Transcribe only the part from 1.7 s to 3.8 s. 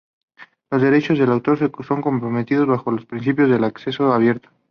son compartidos bajo los principios de